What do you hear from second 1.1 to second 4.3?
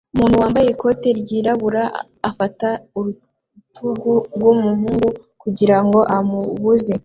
ryirabura afata urutugu